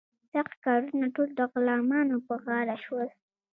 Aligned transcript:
سخت 0.33 0.55
کارونه 0.65 1.05
ټول 1.15 1.29
د 1.39 1.41
غلامانو 1.53 2.15
په 2.27 2.33
غاړه 2.45 2.75
شول. 2.83 3.07